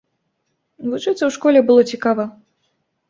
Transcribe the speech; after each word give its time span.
Вучыцца 0.89 1.15
ў 1.25 1.29
школе 1.35 1.59
было 1.71 1.81
цікава. 1.93 2.23